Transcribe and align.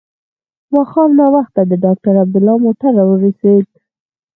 ماښام 0.75 1.09
ناوخته 1.19 1.61
د 1.65 1.71
ډاکټر 1.83 2.13
عبدالله 2.23 2.55
موټر 2.65 2.91
راورسېد. 2.99 3.65